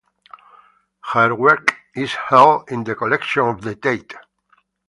[1.13, 4.15] Her work is held in the collection of the Tate.